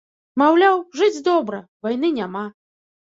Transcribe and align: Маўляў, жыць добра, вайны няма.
Маўляў, 0.41 0.79
жыць 1.01 1.23
добра, 1.29 1.59
вайны 1.85 2.13
няма. 2.19 2.43